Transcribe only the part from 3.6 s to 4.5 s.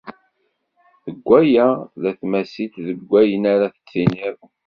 d-tiniḍ.